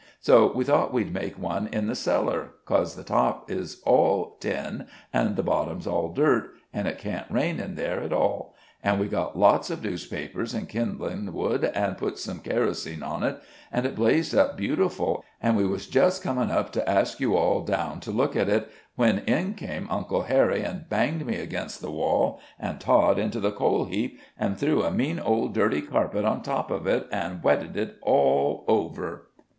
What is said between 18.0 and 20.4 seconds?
look at it, when in came Uncle